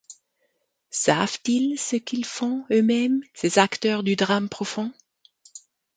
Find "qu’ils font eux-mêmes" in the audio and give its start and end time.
1.95-3.21